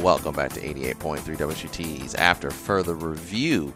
[0.00, 3.74] Welcome back to 88.3 WXUT's after further review.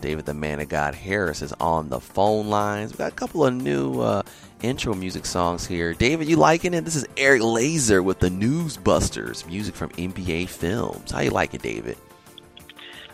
[0.00, 2.92] David the Man of God Harris is on the phone lines.
[2.92, 4.22] We got a couple of new uh,
[4.62, 5.92] intro music songs here.
[5.92, 6.86] David, you liking it?
[6.86, 11.10] This is Eric Laser with the Newsbusters, music from NBA Films.
[11.10, 11.98] How you like it, David?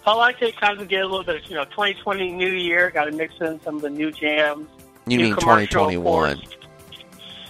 [0.07, 0.57] I like it.
[0.57, 2.93] Kind of get a little bit, of, you know, 2020 New Year.
[2.93, 4.69] Got to mix in some of the new jams.
[5.09, 5.99] You new mean 2021?
[5.99, 6.57] of course.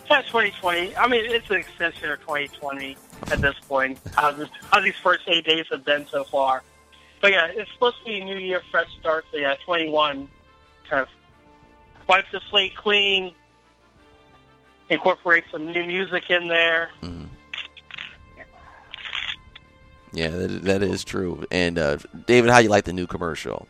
[0.08, 0.96] Yeah, 2020.
[0.96, 2.96] I mean, it's an extension of 2020
[3.30, 3.98] at this point.
[4.14, 6.62] How, this, how these first eight days have been so far.
[7.20, 9.24] But yeah, it's supposed to be a new year, fresh start.
[9.30, 10.28] So yeah, 21
[10.88, 11.08] kind of
[12.08, 13.32] wipe the slate clean,
[14.88, 16.90] incorporate some new music in there.
[17.02, 17.28] Mhm.
[20.14, 21.44] Yeah, that, that is true.
[21.50, 23.66] And uh, David, how you like the new commercial?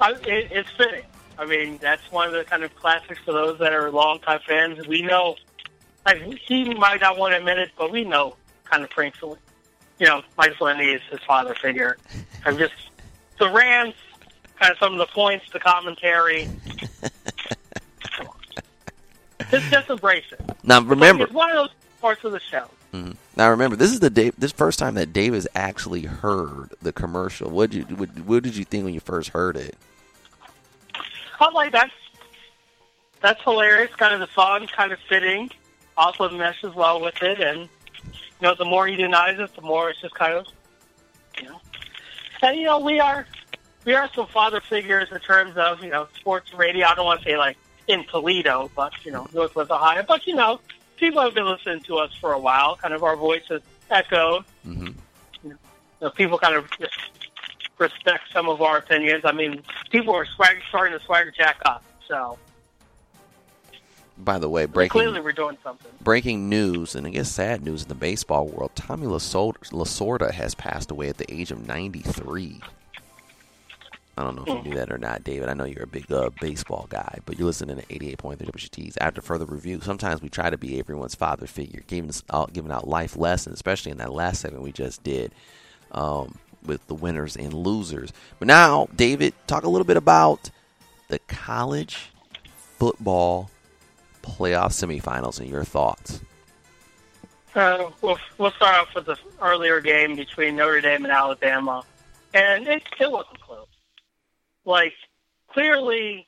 [0.00, 1.04] I, it, it's fitting.
[1.38, 4.86] I mean, that's one of the kind of classics for those that are longtime fans.
[4.86, 5.36] We know,
[6.06, 9.36] like, he might not want to admit it, but we know kind of frankly,
[9.98, 11.96] you know, Mike Valenti is his father figure.
[12.44, 12.74] I'm just,
[13.38, 13.96] the rants,
[14.58, 16.48] kind of some of the points, the commentary.
[18.16, 18.34] Come on.
[19.50, 20.40] Just, just embrace it.
[20.62, 21.70] Now remember, It's one of those
[22.00, 22.66] parts of the show.
[22.92, 23.16] Mhm.
[23.36, 26.92] now remember, this is the day, this first time that Dave has actually heard the
[26.92, 27.50] commercial.
[27.50, 29.76] What did you what, what did you think when you first heard it?
[31.40, 31.92] I'm like, that's,
[33.20, 33.92] that's hilarious.
[33.96, 35.50] Kind of the song, kind of fitting.
[35.96, 37.40] Also meshes well with it.
[37.40, 37.68] And, you
[38.42, 40.46] know, the more he denies it, the more it's just kind of,
[41.40, 41.60] you know.
[42.42, 43.26] And, you know, we are,
[43.84, 46.86] we are some father figures in terms of, you know, sports radio.
[46.86, 47.56] I don't want to say like
[47.86, 50.04] in Toledo, but, you know, Northwest Ohio.
[50.06, 50.60] But, you know,
[50.96, 52.76] people have been listening to us for a while.
[52.76, 54.44] Kind of our voices echoed.
[54.62, 54.88] hmm
[55.42, 55.56] You
[56.00, 56.98] know, people kind of just
[57.78, 59.22] respect some of our opinions.
[59.24, 61.82] I mean, people are swag, starting to swagger jack up.
[62.08, 62.38] So
[64.16, 65.90] By the way, clearly breaking we're doing something.
[66.00, 68.70] breaking news, and I guess sad news in the baseball world.
[68.76, 72.60] Tommy Lasorda, Lasorda has passed away at the age of 93.
[74.16, 75.48] I don't know if you knew that or not, David.
[75.48, 78.96] I know you're a big uh, baseball guy, but you're listening to 88.3 WXUT's.
[79.00, 82.86] After further review, sometimes we try to be everyone's father figure, giving, out, giving out
[82.86, 85.32] life lessons, especially in that last segment we just did
[85.90, 88.12] um, with the winners and losers.
[88.38, 90.50] But now, David, talk a little bit about
[91.08, 92.10] the college
[92.78, 93.50] football
[94.24, 96.20] playoff semifinals and your thoughts.
[97.54, 101.84] Uh, we'll, we'll start off with the earlier game between Notre Dame and Alabama,
[102.32, 103.68] and it, it wasn't close.
[104.64, 104.94] Like,
[105.48, 106.26] clearly,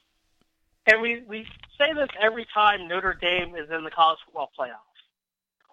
[0.86, 1.46] and we, we
[1.78, 4.80] say this every time Notre Dame is in the college football playoffs.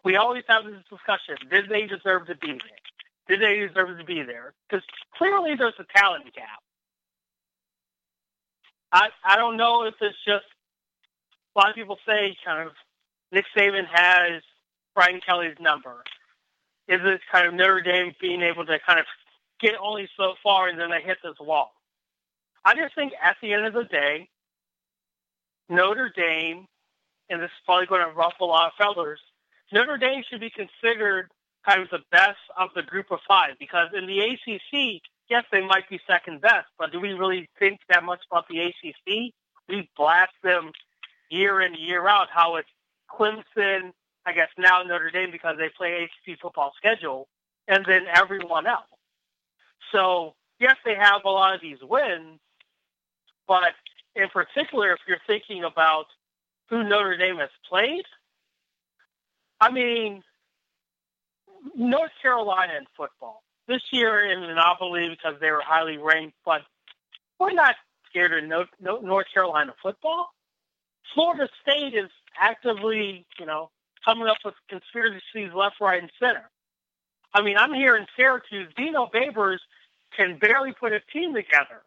[0.03, 1.35] We always have this discussion.
[1.49, 2.57] Did they deserve to be there?
[3.27, 4.53] Did they deserve to be there?
[4.67, 4.83] Because
[5.15, 6.63] clearly there's a talent gap.
[8.91, 10.45] I, I don't know if it's just
[11.55, 12.73] a lot of people say kind of
[13.31, 14.41] Nick Saban has
[14.95, 16.03] Brian Kelly's number?
[16.87, 19.05] Is it kind of Notre Dame being able to kind of
[19.59, 21.73] get only so far and then they hit this wall?
[22.65, 24.29] I just think at the end of the day,
[25.69, 26.65] Notre Dame,
[27.29, 29.19] and this is probably going to ruffle a lot of feathers,
[29.71, 31.29] Notre Dame should be considered
[31.67, 35.65] kind of the best of the group of five because in the ACC, yes, they
[35.65, 39.33] might be second best, but do we really think that much about the ACC?
[39.69, 40.71] We blast them
[41.33, 42.69] year in, year out, how it's
[43.09, 43.91] Clemson,
[44.25, 47.27] I guess now Notre Dame because they play ACC football schedule,
[47.67, 48.85] and then everyone else.
[49.91, 52.39] So, yes, they have a lot of these wins,
[53.47, 53.73] but
[54.15, 56.05] in particular, if you're thinking about
[56.69, 58.05] who Notre Dame has played,
[59.59, 60.23] I mean,
[61.75, 63.43] North Carolina in football.
[63.67, 66.61] This year in anomaly because they were highly ranked, but
[67.39, 67.75] we're not
[68.09, 70.33] scared of no, no, North Carolina football.
[71.13, 73.69] Florida State is actively, you know,
[74.05, 76.49] coming up with conspiracies left, right, and center.
[77.33, 78.71] I mean, I'm here in Syracuse.
[78.77, 79.59] Dino Babers
[80.15, 81.81] can barely put a team together.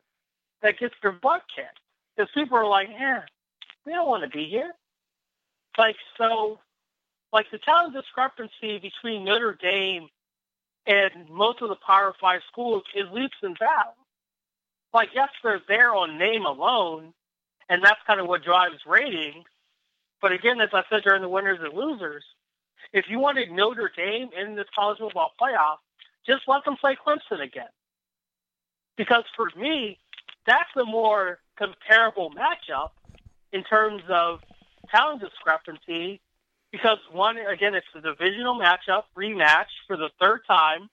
[0.63, 1.79] that gets their butt kicked.
[2.17, 3.21] Because people are like, eh,
[3.85, 4.73] we don't want to be here.
[5.79, 6.59] Like, so,
[7.33, 10.09] like the talent discrepancy between Notre Dame
[10.87, 13.99] and most of the Power Five schools is leaps and bounds.
[14.95, 17.13] Like, yes, they're there on name alone,
[17.69, 19.45] and that's kind of what drives ratings.
[20.21, 22.25] But again, as I said during the winners and losers,
[22.93, 25.77] if you wanted Notre Dame in this college football playoff,
[26.27, 27.69] just let them play Clemson again.
[28.97, 29.99] Because for me,
[30.47, 32.91] that's a more comparable matchup
[33.53, 34.41] in terms of
[34.91, 36.21] talent discrepancy.
[36.73, 40.89] Because one, again, it's a divisional matchup, rematch for the third time.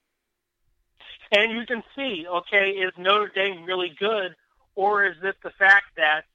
[1.32, 4.36] And you can see, okay, is Notre Dame really good?
[4.76, 6.26] Or is it the fact that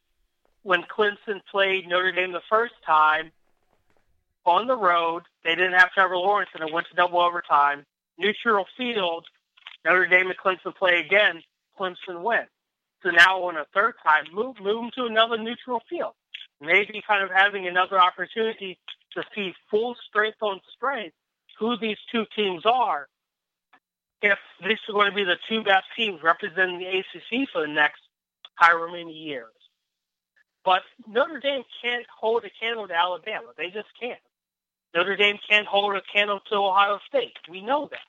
[0.62, 3.30] when Clemson played Notre Dame the first time
[4.44, 7.84] on the road, they didn't have Trevor Lawrence and it went to double overtime.
[8.18, 9.26] Neutral field,
[9.84, 11.42] Notre Dame and Clemson play again,
[11.78, 12.44] Clemson win.
[13.02, 16.14] So now on a third time, move move them to another neutral field.
[16.60, 18.78] Maybe kind of having another opportunity
[19.14, 21.14] to see full strength on strength
[21.58, 23.08] who these two teams are.
[24.20, 27.72] If these are going to be the two best teams representing the ACC for the
[27.72, 28.00] next
[28.56, 29.52] however many years.
[30.68, 33.46] But Notre Dame can't hold a candle to Alabama.
[33.56, 34.20] They just can't.
[34.94, 37.32] Notre Dame can't hold a candle to Ohio State.
[37.48, 38.00] We know that.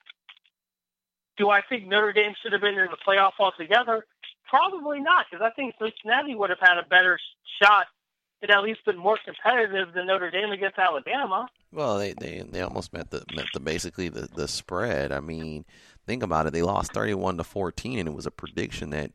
[1.38, 4.04] Do I think Notre Dame should have been in the playoff altogether?
[4.46, 7.18] Probably not, because I think Cincinnati would have had a better
[7.62, 7.86] shot
[8.42, 11.48] and at least been more competitive than Notre Dame against Alabama.
[11.72, 15.12] Well, they they, they almost met the met the basically the, the spread.
[15.12, 15.64] I mean,
[16.06, 16.52] think about it.
[16.52, 19.12] They lost thirty one to fourteen, and it was a prediction that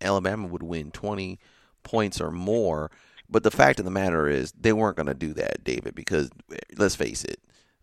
[0.00, 1.38] Alabama would win twenty
[1.82, 2.90] points or more.
[3.30, 6.30] But the fact of the matter is, they weren't going to do that, David, because
[6.76, 7.40] let's face it.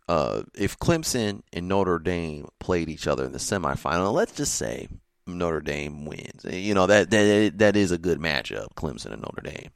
[0.08, 4.88] Uh, if Clemson and Notre Dame played each other in the semifinal, let's just say
[5.28, 6.46] Notre Dame wins.
[6.48, 9.72] You know that that that is a good matchup, Clemson and Notre Dame.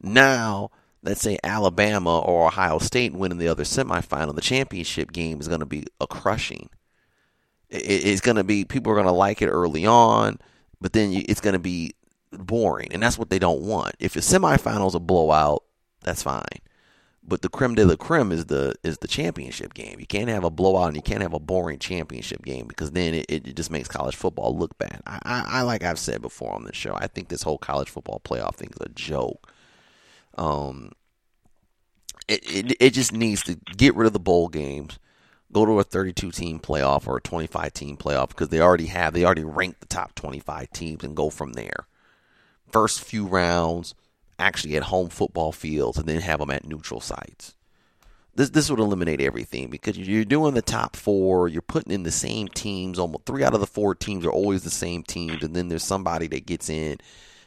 [0.00, 0.70] Now,
[1.02, 5.60] let's say Alabama or Ohio State winning the other semifinal, the championship game is going
[5.60, 6.68] to be a crushing.
[7.68, 10.38] It's going to be people are going to like it early on,
[10.80, 11.94] but then it's going to be
[12.38, 13.94] boring, and that's what they don't want.
[13.98, 15.62] If the semifinals a blowout,
[16.02, 16.60] that's fine.
[17.28, 19.98] But the creme de la creme is the is the championship game.
[19.98, 23.14] You can't have a blowout and you can't have a boring championship game because then
[23.14, 25.02] it, it just makes college football look bad.
[25.06, 27.90] I, I, I like I've said before on this show, I think this whole college
[27.90, 29.52] football playoff thing is a joke.
[30.38, 30.92] Um,
[32.28, 35.00] it, it it just needs to get rid of the bowl games,
[35.50, 39.14] go to a 32 team playoff or a 25 team playoff because they already have
[39.14, 41.88] they already ranked the top 25 teams and go from there
[42.76, 43.94] first few rounds
[44.38, 47.54] actually at home football fields and then have them at neutral sites.
[48.34, 52.10] This this would eliminate everything because you're doing the top four, you're putting in the
[52.10, 52.98] same teams.
[52.98, 55.84] Almost three out of the four teams are always the same teams, and then there's
[55.84, 56.98] somebody that gets in,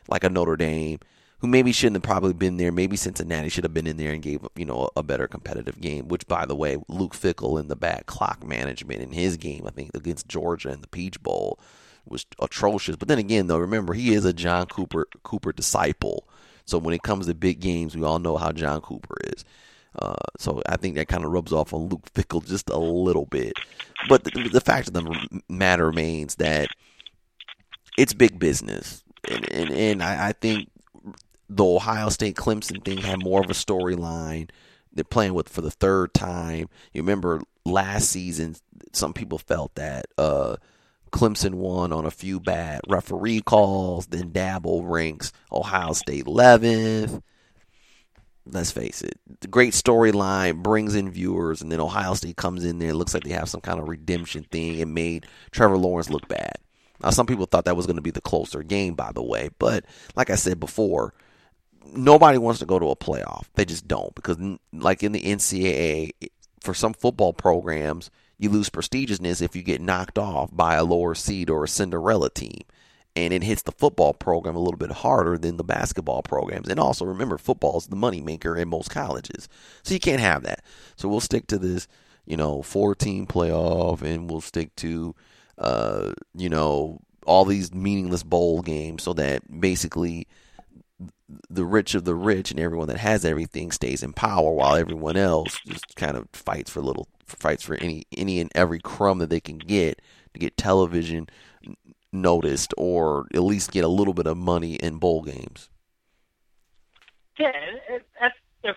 [0.08, 0.98] like a Notre Dame,
[1.42, 2.72] who maybe shouldn't have probably been there.
[2.72, 6.08] Maybe Cincinnati should have been in there and gave you know a, better competitive game.
[6.08, 9.70] Which, by the way, Luke Fickell in the back clock management in his game, I
[9.70, 11.60] think against Georgia in the Peach Bowl
[12.10, 12.96] was atrocious.
[12.96, 16.28] But then again, though, remember he is a John Cooper Cooper disciple.
[16.66, 19.44] So when it comes to big games, we all know how John Cooper is.
[19.98, 23.26] Uh, so I think that kind of rubs off on Luke Fickell just a little
[23.26, 23.54] bit.
[24.08, 26.70] But the, the fact of the matter remains that
[27.98, 30.70] it's big business, and and, and I, I think
[31.50, 34.50] the Ohio State Clemson thing had more of a storyline.
[34.94, 36.70] They're playing with for the third time.
[36.94, 38.56] You remember last season,
[38.94, 40.06] some people felt that.
[40.18, 40.58] Uh,
[41.12, 44.08] Clemson won on a few bad referee calls.
[44.08, 47.22] Then Dabo ranks Ohio State 11th.
[48.46, 52.80] Let's face it, the great storyline brings in viewers, and then Ohio State comes in
[52.80, 52.90] there.
[52.90, 54.80] It looks like they have some kind of redemption thing.
[54.80, 56.56] It made Trevor Lawrence look bad.
[57.02, 59.50] Now, some people thought that was going to be the closer game, by the way,
[59.60, 59.86] but
[60.16, 61.14] like I said before,
[61.94, 63.46] nobody wants to go to a playoff.
[63.56, 64.38] They just don't because,
[64.74, 66.12] like in the NCAA,
[66.62, 68.10] for some football programs,
[68.40, 72.30] you lose prestigiousness if you get knocked off by a lower seed or a Cinderella
[72.30, 72.62] team.
[73.16, 76.70] And it hits the football program a little bit harder than the basketball programs.
[76.70, 79.50] And also remember, football is the moneymaker in most colleges.
[79.84, 80.64] So you can't have that.
[80.96, 81.88] So we'll stick to this,
[82.26, 85.16] you know, four team playoff and we'll stick to,
[85.58, 90.28] uh, you know, all these meaningless bowl games so that basically
[91.50, 95.18] the rich of the rich and everyone that has everything stays in power while everyone
[95.18, 99.30] else just kind of fights for little fights for any any and every crumb that
[99.30, 100.02] they can get
[100.34, 101.28] to get television
[102.12, 105.70] noticed or at least get a little bit of money in bowl games.
[107.38, 107.52] Yeah,
[108.64, 108.76] if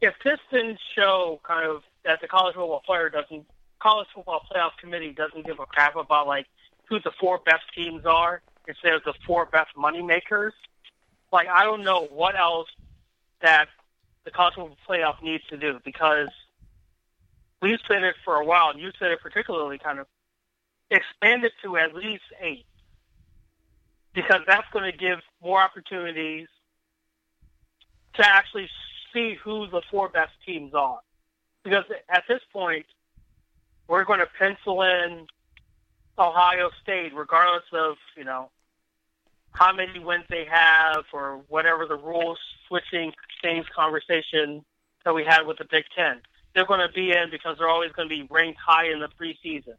[0.00, 3.46] if Pistons show kind of that the college football player doesn't
[3.80, 6.46] college football playoff committee doesn't give a crap about like
[6.88, 10.54] who the four best teams are, instead of the four best money makers.
[11.32, 12.68] Like I don't know what else
[13.40, 13.68] that
[14.24, 16.28] the college football playoff needs to do because
[17.62, 20.06] we've said it for a while, and you said it particularly kind of
[20.90, 22.66] expand it to at least eight
[24.14, 26.48] because that's going to give more opportunities
[28.14, 28.68] to actually
[29.12, 31.00] see who the four best teams are.
[31.62, 32.86] Because at this point,
[33.86, 35.26] we're going to pencil in
[36.18, 38.50] Ohio State, regardless of you know
[39.52, 43.12] how many wins they have or whatever the rules switching
[43.42, 44.64] things conversation
[45.04, 46.20] that we had with the Big Ten.
[46.58, 49.06] They're going to be in because they're always going to be ranked high in the
[49.06, 49.76] preseason.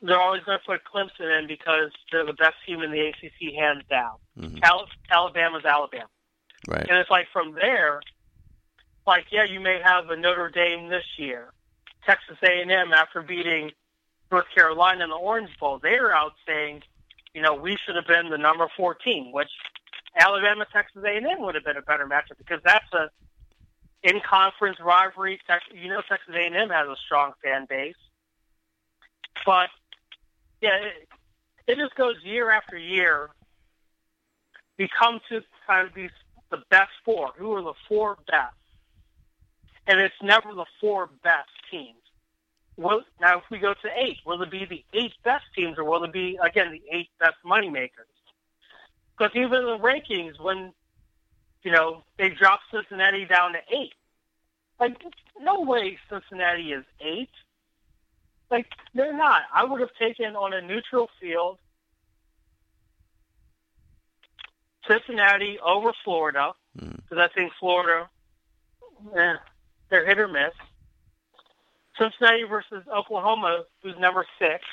[0.00, 3.52] They're always going to put Clemson in because they're the best team in the ACC,
[3.54, 4.14] hands down.
[4.38, 4.60] Mhm.
[4.62, 6.08] Al- Alabama's Alabama.
[6.66, 6.86] Right.
[6.88, 8.00] And it's like from there,
[9.06, 11.52] like yeah, you may have a Notre Dame this year,
[12.06, 13.70] Texas A&M after beating
[14.30, 15.78] North Carolina in the Orange Bowl.
[15.78, 16.84] They're out saying,
[17.34, 19.50] you know, we should have been the number 14, which
[20.18, 23.10] Alabama Texas A&M would have been a better matchup because that's a
[24.02, 25.40] in conference rivalry.
[25.72, 27.94] You know, Texas A&M has a strong fan base,
[29.46, 29.68] but
[30.60, 31.08] yeah, it,
[31.66, 33.30] it just goes year after year.
[34.78, 36.10] We come to kind of these
[36.50, 37.30] the best four.
[37.36, 38.54] Who are the four best?
[39.86, 41.96] And it's never the four best teams.
[42.76, 45.84] Will, now, if we go to eight, will it be the eight best teams, or
[45.84, 48.06] will it be again the eight best money makers?
[49.16, 50.72] Because even the rankings, when
[51.62, 53.92] you know they dropped Cincinnati down to eight,
[54.80, 54.96] like
[55.40, 57.30] no way Cincinnati is eight.
[58.50, 59.42] Like they're not.
[59.54, 61.58] I would have taken on a neutral field
[64.88, 66.96] Cincinnati over Florida Mm.
[67.02, 68.08] because I think Florida,
[69.14, 69.34] eh,
[69.90, 70.54] they're hit or miss.
[71.98, 74.64] Cincinnati versus Oklahoma, who's number six.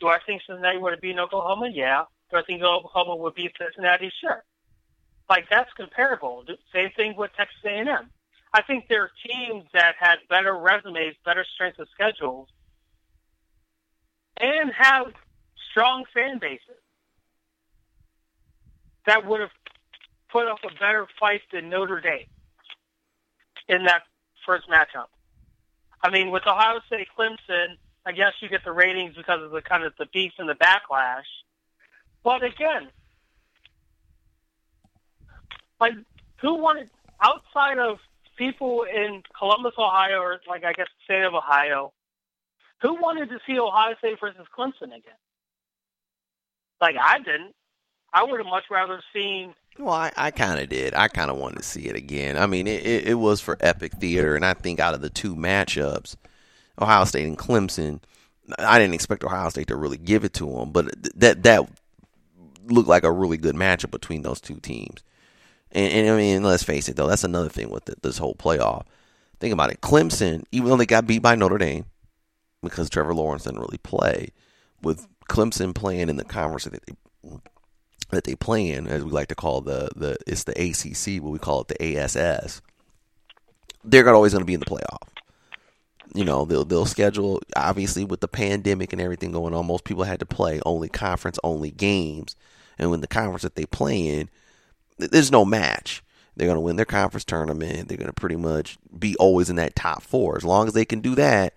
[0.00, 1.68] Do I think Cincinnati would have beaten Oklahoma?
[1.68, 2.06] Yeah.
[2.30, 4.10] Do I think Oklahoma would beat Cincinnati?
[4.20, 4.42] Sure.
[5.28, 6.44] Like that's comparable.
[6.72, 8.10] Same thing with Texas A&M.
[8.52, 12.48] I think there are teams that had better resumes, better strength of schedules,
[14.38, 15.12] and have
[15.70, 16.60] strong fan bases
[19.06, 19.50] that would have
[20.30, 22.26] put up a better fight than Notre Dame
[23.68, 24.02] in that
[24.46, 25.06] first matchup.
[26.02, 27.76] I mean, with Ohio State Clemson,
[28.06, 30.54] I guess you get the ratings because of the kind of the beef and the
[30.54, 31.24] backlash.
[32.22, 32.88] But again,
[35.84, 36.04] like
[36.40, 36.88] who wanted
[37.20, 37.98] outside of
[38.36, 41.92] people in Columbus, Ohio, or like I guess the state of Ohio,
[42.80, 45.20] who wanted to see Ohio State versus Clemson again?
[46.80, 47.54] Like I didn't.
[48.12, 50.94] I would have much rather seen Well, I, I kind of did.
[50.94, 52.38] I kind of wanted to see it again.
[52.38, 55.10] I mean, it, it, it was for epic theater, and I think out of the
[55.10, 56.16] two matchups,
[56.80, 58.00] Ohio State and Clemson,
[58.58, 61.68] I didn't expect Ohio State to really give it to them, but th- that that
[62.66, 65.02] looked like a really good matchup between those two teams.
[65.74, 68.34] And, and I mean, let's face it, though, that's another thing with the, this whole
[68.34, 68.84] playoff.
[69.40, 69.80] Think about it.
[69.80, 71.86] Clemson, even though they got beat by Notre Dame
[72.62, 74.30] because Trevor Lawrence didn't really play,
[74.82, 76.94] with Clemson playing in the conference that they
[78.10, 81.30] that they play in, as we like to call the the it's the ACC, but
[81.30, 82.60] we call it the ASS.
[83.82, 85.08] They're always going to be in the playoff.
[86.14, 89.66] You know, they'll they'll schedule obviously with the pandemic and everything going on.
[89.66, 92.36] Most people had to play only conference only games,
[92.78, 94.28] and when the conference that they play in,
[94.98, 96.02] there's no match.
[96.36, 97.88] They're going to win their conference tournament.
[97.88, 100.36] They're going to pretty much be always in that top four.
[100.36, 101.54] As long as they can do that,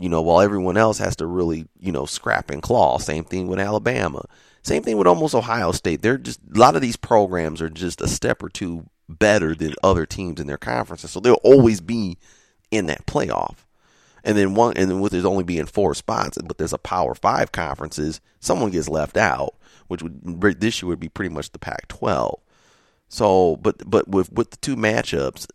[0.00, 2.98] you know, while everyone else has to really, you know, scrap and claw.
[2.98, 4.24] Same thing with Alabama.
[4.62, 6.02] Same thing with almost Ohio State.
[6.02, 9.74] They're just a lot of these programs are just a step or two better than
[9.82, 11.10] other teams in their conferences.
[11.10, 12.18] So they'll always be
[12.70, 13.56] in that playoff.
[14.22, 17.14] And then one and then with there's only being four spots, but there's a power
[17.14, 19.54] five conferences, someone gets left out,
[19.88, 22.40] which would this year would be pretty much the Pac twelve.
[23.10, 25.46] So but but with with the two matchups,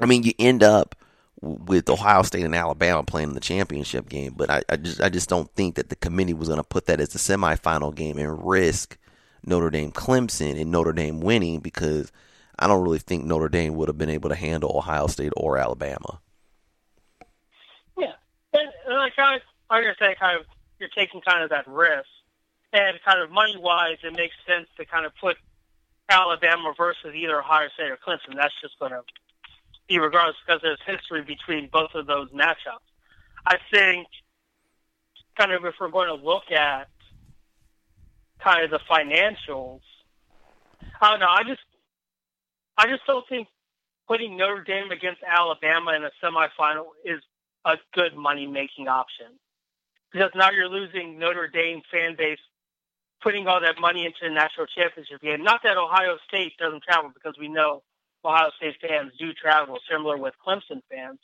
[0.00, 0.94] I mean you end up
[1.42, 5.08] with Ohio State and Alabama playing in the championship game, but I, I just I
[5.08, 8.18] just don't think that the committee was going to put that as the semifinal game
[8.18, 8.96] and risk
[9.44, 12.12] Notre Dame Clemson and Notre Dame winning because
[12.56, 15.58] I don't really think Notre Dame would have been able to handle Ohio State or
[15.58, 16.20] Alabama.
[17.98, 18.12] Yeah,
[18.52, 20.46] and, and I kind of understand kind of
[20.78, 22.08] you're taking kind of that risk,
[22.72, 25.36] and kind of money wise, it makes sense to kind of put
[26.08, 28.36] Alabama versus either Ohio State or Clemson.
[28.36, 29.02] That's just going to
[29.88, 32.86] be regardless because there's history between both of those matchups.
[33.46, 34.06] I think
[35.38, 36.88] kind of if we're going to look at
[38.42, 39.80] kind of the financials,
[41.00, 41.28] I don't know.
[41.28, 41.60] I just
[42.76, 43.48] I just don't think
[44.08, 47.20] putting Notre Dame against Alabama in a semifinal is
[47.64, 49.26] a good money making option.
[50.12, 52.38] because now you're losing Notre Dame fan base
[53.24, 55.42] putting all that money into the national championship game.
[55.42, 57.82] Not that Ohio State doesn't travel because we know
[58.24, 61.18] Ohio State fans do travel, similar with Clemson fans.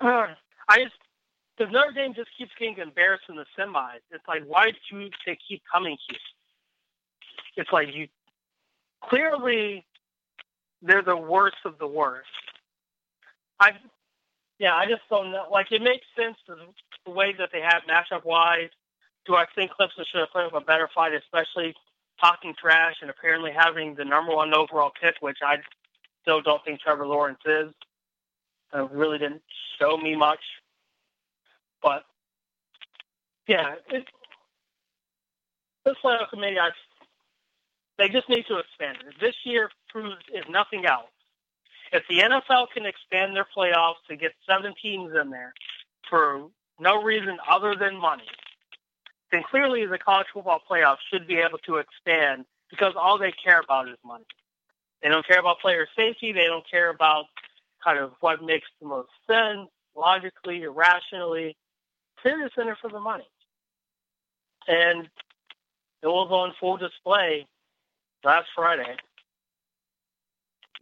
[0.00, 0.94] I just
[1.56, 3.98] because Notre Dame just keeps getting embarrassed in the semis.
[4.12, 6.18] It's like why do to keep coming here?
[7.56, 8.06] It's like you
[9.02, 9.84] clearly
[10.82, 12.28] they're the worst of the worst.
[13.58, 13.72] I
[14.60, 15.46] yeah, I just don't know.
[15.50, 16.56] Like it makes sense the,
[17.04, 18.70] the way that they have matchup wise.
[19.28, 21.74] Do I think Clemson should have put up a better fight, especially
[22.18, 25.58] talking trash and apparently having the number one overall pick, which I
[26.22, 27.70] still don't think Trevor Lawrence is.
[28.72, 29.42] It really didn't
[29.78, 30.40] show me much.
[31.82, 32.04] But
[33.46, 34.06] yeah, it,
[35.84, 36.70] this playoff committee, I,
[37.98, 39.14] they just need to expand it.
[39.20, 41.10] This year proves, if nothing else,
[41.92, 45.52] if the NFL can expand their playoffs to get seven teams in there
[46.08, 46.46] for
[46.80, 48.24] no reason other than money,
[49.32, 53.60] then clearly the college football playoffs should be able to expand because all they care
[53.60, 54.24] about is money.
[55.02, 56.32] They don't care about player safety.
[56.32, 57.26] They don't care about
[57.82, 61.56] kind of what makes the most sense logically, irrationally.
[62.22, 63.28] They're just in it for the money.
[64.66, 65.08] And
[66.02, 67.46] it was on full display
[68.24, 68.96] last Friday.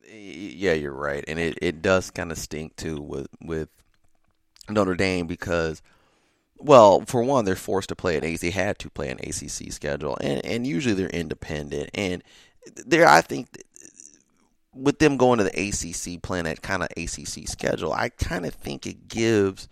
[0.09, 3.69] Yeah, you're right, and it, it does kind of stink too with with
[4.69, 5.83] Notre Dame because,
[6.59, 8.51] well, for one, they're forced to play an AC.
[8.51, 12.23] Had to play an ACC schedule, and and usually they're independent, and
[12.87, 13.49] there I think
[14.73, 18.55] with them going to the ACC playing that kind of ACC schedule, I kind of
[18.55, 19.69] think it gives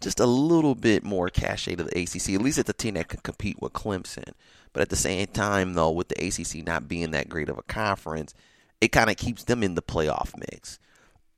[0.00, 2.34] just a little bit more cachet to the ACC.
[2.34, 4.34] At least it's a team that can compete with Clemson.
[4.72, 7.62] But at the same time, though, with the ACC not being that great of a
[7.62, 8.34] conference,
[8.80, 10.78] it kind of keeps them in the playoff mix.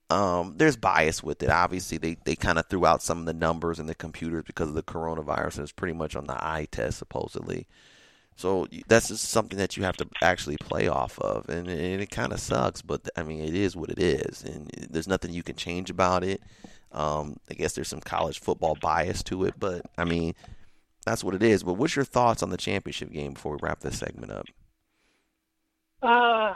[0.09, 1.51] Um, there's bias with it.
[1.51, 4.69] Obviously, they, they kind of threw out some of the numbers in the computers because
[4.69, 7.67] of the coronavirus, and it's pretty much on the eye test, supposedly.
[8.37, 12.11] So that's just something that you have to actually play off of, and, and it
[12.11, 12.83] kind of sucks.
[12.83, 16.23] But I mean, it is what it is, and there's nothing you can change about
[16.23, 16.43] it.
[16.93, 20.35] Um, I guess there's some college football bias to it, but I mean,
[21.05, 21.63] that's what it is.
[21.63, 24.47] But what's your thoughts on the championship game before we wrap this segment up?
[26.03, 26.55] Uh,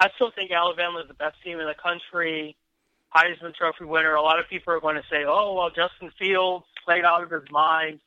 [0.00, 2.56] I still think Alabama is the best team in the country.
[3.14, 4.14] Heisman Trophy winner.
[4.14, 7.30] A lot of people are going to say, "Oh, well, Justin Fields played out of
[7.30, 8.00] his mind."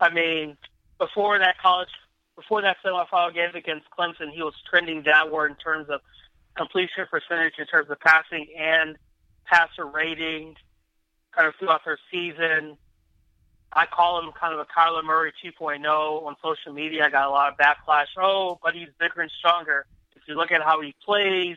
[0.00, 0.56] I mean,
[0.98, 1.90] before that college,
[2.36, 6.00] before that semifinal game against Clemson, he was trending downward in terms of
[6.56, 8.96] completion percentage, in terms of passing and
[9.44, 10.56] passer rating,
[11.32, 12.76] kind of throughout their season.
[13.72, 15.86] I call him kind of a Kyler Murray 2.0
[16.26, 17.04] on social media.
[17.04, 18.06] I got a lot of backlash.
[18.18, 19.86] Oh, but he's bigger and stronger.
[20.20, 21.56] If you look at how he plays,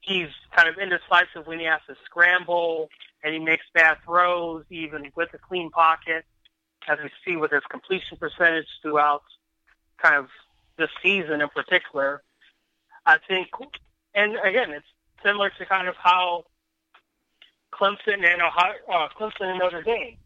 [0.00, 2.88] he's kind of indecisive when he has to scramble,
[3.22, 6.24] and he makes bad throws, even with a clean pocket,
[6.88, 9.22] as we see with his completion percentage throughout
[9.98, 10.28] kind of
[10.78, 12.22] this season in particular.
[13.04, 13.48] I think,
[14.14, 14.86] and again, it's
[15.24, 16.44] similar to kind of how
[17.72, 20.16] Clemson and Ohio, uh, Clemson and Notre Dame.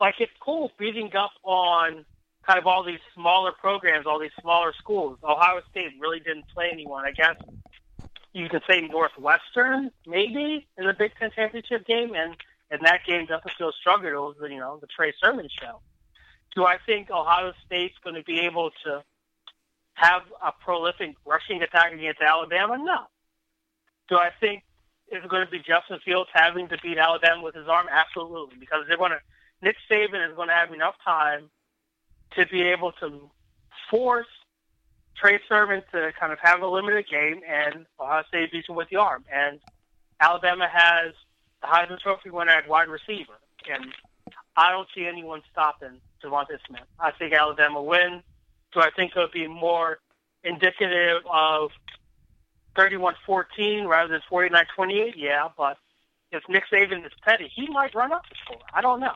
[0.00, 2.04] Like it's cool beating up on
[2.46, 5.18] kind of all these smaller programs, all these smaller schools.
[5.22, 7.04] Ohio State really didn't play anyone.
[7.04, 7.36] I guess
[8.32, 12.36] you can say Northwestern maybe in the Big Ten championship game, and
[12.70, 13.68] and that game doesn't feel.
[13.68, 15.80] It was you know the Trey Sermon show.
[16.54, 19.02] Do I think Ohio State's going to be able to
[19.94, 22.78] have a prolific rushing attack against Alabama?
[22.78, 23.04] No.
[24.08, 24.64] Do I think
[25.08, 27.86] it's going to be Justin Fields having to beat Alabama with his arm?
[27.90, 29.20] Absolutely, because they're going to.
[29.62, 31.48] Nick Saban is going to have enough time
[32.36, 33.30] to be able to
[33.90, 34.26] force
[35.16, 38.88] Trey Sermon to kind of have a limited game, and Ohio State beats him with
[38.88, 39.24] the arm.
[39.32, 39.60] And
[40.20, 41.14] Alabama has
[41.60, 43.34] the Heisman Trophy winner at wide receiver,
[43.70, 43.92] and
[44.56, 46.82] I don't see anyone stopping DeVonta Smith.
[46.98, 48.22] I think Alabama wins.
[48.74, 49.98] So I think it'll be more
[50.44, 51.70] indicative of
[52.76, 55.12] 31-14 rather than 49-28?
[55.16, 55.76] Yeah, but
[56.30, 58.62] if Nick Saban is petty, he might run up the score.
[58.72, 59.14] I don't know.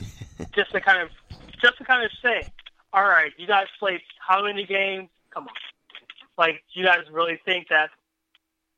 [0.54, 1.10] just to kind of,
[1.60, 2.48] just to kind of say,
[2.92, 5.08] all right, you guys played how many games?
[5.30, 5.54] Come on,
[6.36, 7.90] like you guys really think that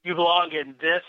[0.03, 1.03] you belong in this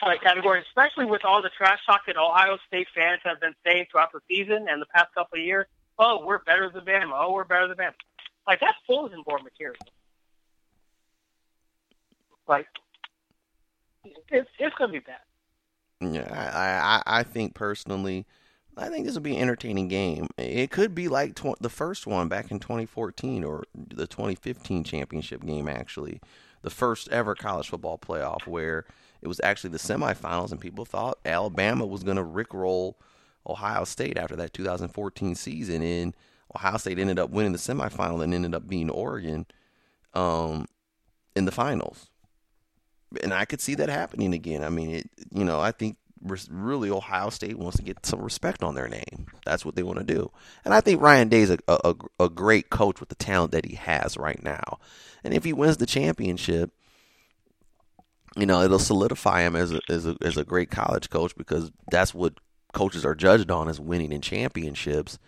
[0.00, 3.54] kind of category, especially with all the trash talk that Ohio State fans have been
[3.64, 5.66] saying throughout the season and the past couple of years.
[5.98, 7.12] Oh, we're better than Bama.
[7.14, 7.92] Oh, we're better than Bama.
[8.46, 9.76] Like that's bulletin board material.
[12.48, 12.66] Like
[14.30, 15.20] it's it's gonna be bad.
[16.00, 18.26] Yeah, I, I, I think personally,
[18.76, 20.28] I think this will be an entertaining game.
[20.38, 25.44] It could be like tw- the first one back in 2014 or the 2015 championship
[25.44, 26.20] game, actually,
[26.62, 28.86] the first ever college football playoff where
[29.20, 32.94] it was actually the semifinals, and people thought Alabama was going to rickroll
[33.46, 36.16] Ohio State after that 2014 season, and
[36.54, 39.46] Ohio State ended up winning the semifinal and ended up being Oregon
[40.14, 40.66] um,
[41.36, 42.08] in the finals.
[43.22, 44.64] And I could see that happening again.
[44.64, 45.98] I mean, it, you know, I think
[46.50, 49.26] really Ohio State wants to get some respect on their name.
[49.44, 50.30] That's what they want to do.
[50.64, 53.64] And I think Ryan Day is a, a, a great coach with the talent that
[53.64, 54.78] he has right now.
[55.24, 56.70] And if he wins the championship,
[58.36, 61.70] you know, it'll solidify him as a, as a, as a great college coach because
[61.90, 62.34] that's what
[62.72, 65.18] coaches are judged on is winning in championships.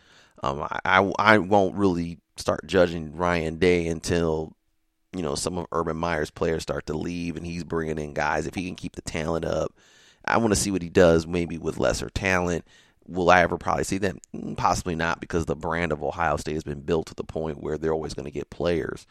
[0.42, 4.57] Um, I, I won't really start judging Ryan Day until
[5.14, 8.46] you know some of Urban Meyer's players start to leave and he's bringing in guys.
[8.46, 9.72] If he can keep the talent up,
[10.26, 11.26] I want to see what he does.
[11.26, 12.64] Maybe with lesser talent,
[13.06, 14.18] will I ever probably see them?
[14.34, 17.62] Mm, possibly not, because the brand of Ohio State has been built to the point
[17.62, 19.06] where they're always going to get players.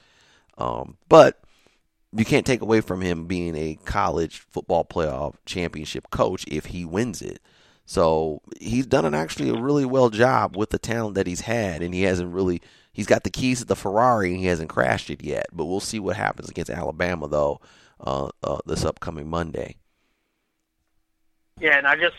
[0.57, 1.41] Um, but
[2.15, 6.85] you can't take away from him being a college football playoff championship coach if he
[6.85, 7.39] wins it.
[7.85, 11.81] So he's done an actually a really well job with the talent that he's had,
[11.81, 12.61] and he hasn't really
[12.93, 15.47] he's got the keys to the Ferrari and he hasn't crashed it yet.
[15.51, 17.59] But we'll see what happens against Alabama though
[17.99, 19.77] uh, uh, this upcoming Monday.
[21.59, 22.15] Yeah, and I just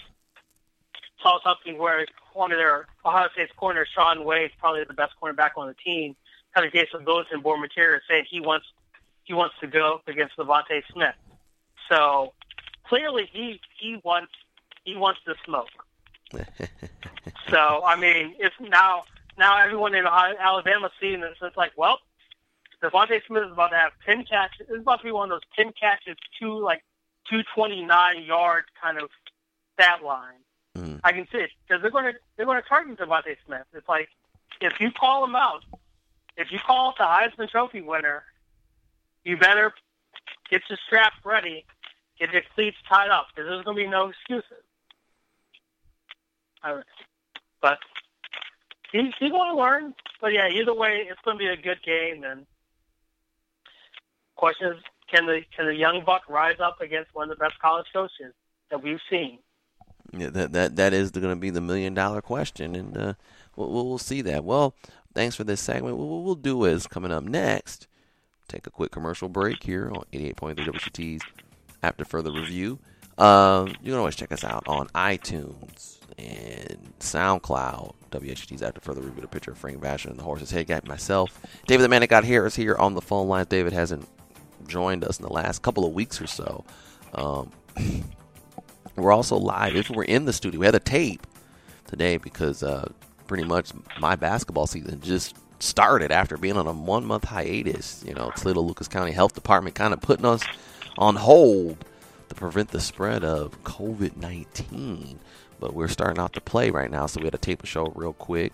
[1.23, 5.51] saw something where one of their Ohio State's corner, Shaun Wade, probably the best cornerback
[5.57, 6.15] on the team,
[6.55, 8.67] kind of gave some bulletin board material saying he wants
[9.25, 11.15] he wants to go against DeVonta Smith.
[11.89, 12.33] So
[12.87, 14.33] clearly he he wants
[14.85, 15.69] he wants to smoke.
[17.51, 19.05] so I mean, it's now
[19.39, 21.37] now everyone in Alabama seeing this.
[21.43, 21.99] It's like, well,
[22.83, 24.67] DeVonta Smith is about to have ten catches.
[24.69, 26.85] It's about to be one of those ten catches, two like
[27.35, 29.11] two twenty nine yard kind of
[29.75, 30.35] stat line.
[30.77, 31.01] Mm.
[31.03, 33.65] I can see it because they're going to they're going to target DeVonta Smith.
[33.75, 34.09] It's like
[34.61, 35.65] if you call him out,
[36.37, 38.25] if you call the Heisman Trophy winner,
[39.25, 39.73] you better
[40.51, 41.65] get your strap ready,
[42.19, 44.63] get your cleats tied up because there's going to be no excuses.
[47.61, 47.79] But
[48.91, 49.95] he's, he's going to learn.
[50.21, 52.25] But yeah, either way, it's going to be a good game.
[52.25, 52.47] And
[54.37, 54.83] question is,
[55.15, 58.35] can the can the young buck rise up against one of the best college coaches
[58.71, 59.39] that we've seen?
[60.17, 63.15] Yeah, that that that is going to be the million dollar question, and uh,
[63.57, 64.45] we'll, we'll see that.
[64.45, 64.75] Well,
[65.15, 65.97] thanks for this segment.
[65.97, 67.87] What we'll do is coming up next.
[68.49, 71.25] Take a quick commercial break here on 88.3 WXUT's
[71.83, 72.79] after further review.
[73.17, 77.95] Um, you can always check us out on iTunes and SoundCloud.
[78.11, 79.23] WXUT's after further review.
[79.23, 81.41] The picture of Frank Vashon and the horse's head guy, myself.
[81.67, 83.47] David the Man got here is here on the phone lines.
[83.47, 84.07] David hasn't
[84.67, 86.65] joined us in the last couple of weeks or so.
[87.15, 87.53] Um,
[88.97, 89.75] we're also live.
[89.77, 91.27] If we're in the studio, we had a tape
[91.87, 92.91] today because uh,
[93.27, 98.05] pretty much my basketball season just started after being on a one month hiatus.
[98.07, 100.43] You know, Toledo Lucas County Health Department kind of putting us
[100.99, 101.85] on hold
[102.29, 105.19] to prevent the spread of COVID 19.
[105.61, 107.87] But we're starting out to play right now, so we had to tape a show
[107.95, 108.53] real quick.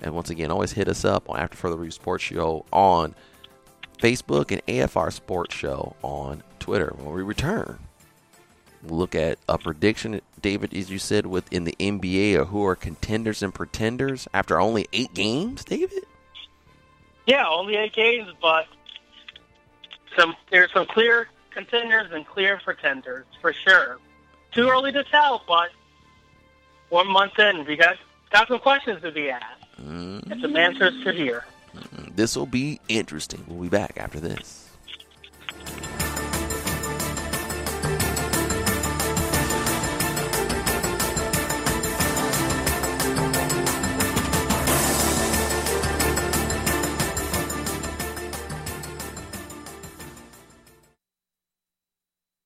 [0.00, 3.14] And once again, always hit us up on After Further Review Sports Show on
[3.98, 7.78] Facebook and AFR Sports Show on Twitter when we return.
[8.82, 12.74] We'll look at a prediction, David, as you said, within the NBA or who are
[12.74, 16.04] contenders and pretenders after only eight games, David?
[17.26, 18.66] Yeah, only eight games, but
[20.18, 23.98] some there's some clear contenders and clear pretenders for sure.
[24.50, 25.70] Too early to tell, but
[26.88, 27.96] one month in, we got
[28.30, 30.30] got some questions to be asked mm-hmm.
[30.30, 31.44] and some answers to hear.
[32.14, 33.44] This will be interesting.
[33.48, 34.61] We'll be back after this.